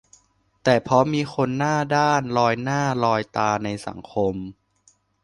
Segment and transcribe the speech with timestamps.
[0.63, 4.35] แต่เพราะมีคนหน้าด้านลอยหน้าลอยตาในสังคม